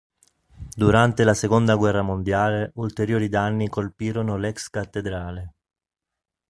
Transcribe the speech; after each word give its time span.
Durante 0.75 1.23
la 1.25 1.35
seconda 1.35 1.75
guerra 1.75 2.01
mondiale 2.01 2.71
ulteriori 2.73 3.29
danni 3.29 3.69
colpirono 3.69 4.35
l'ex 4.35 4.67
cattedrale. 4.71 5.53